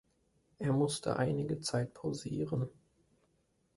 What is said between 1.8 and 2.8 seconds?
pausieren.